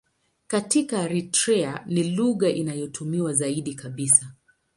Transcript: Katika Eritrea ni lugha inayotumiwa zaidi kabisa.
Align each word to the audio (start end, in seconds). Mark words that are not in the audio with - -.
Katika 0.47 1.01
Eritrea 1.01 1.83
ni 1.85 2.03
lugha 2.03 2.49
inayotumiwa 2.49 3.33
zaidi 3.33 3.75
kabisa. 3.75 4.31